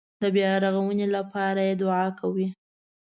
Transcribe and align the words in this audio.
د 0.21 0.23
بیارغونې 0.35 1.07
لپاره 1.15 1.61
یې 1.67 1.73
دعا 1.81 2.05
کوي. 2.19 2.47